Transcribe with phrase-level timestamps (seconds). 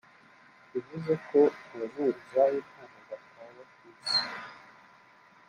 [0.71, 1.39] bivuze ko
[1.71, 4.19] Abazunguzayi ntaho bataba ku isi